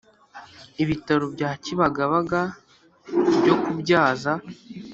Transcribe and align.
ibitaro 0.83 1.25
bya 1.35 1.51
Kibagabaga 1.63 2.41
byo 3.39 3.55
kubyaza 3.63 4.31